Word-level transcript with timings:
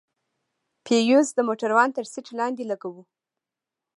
فيوز 0.85 1.27
د 1.33 1.39
موټروان 1.47 1.89
تر 1.97 2.05
سيټ 2.11 2.27
لاندې 2.39 2.63
لگوو. 2.71 3.03